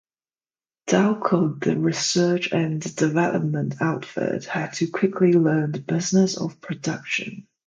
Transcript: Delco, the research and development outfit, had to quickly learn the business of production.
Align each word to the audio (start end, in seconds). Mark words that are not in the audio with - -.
Delco, 0.89 1.63
the 1.63 1.77
research 1.77 2.51
and 2.51 2.81
development 2.95 3.79
outfit, 3.83 4.45
had 4.45 4.73
to 4.73 4.87
quickly 4.87 5.31
learn 5.33 5.73
the 5.73 5.79
business 5.79 6.41
of 6.41 6.59
production. 6.59 7.45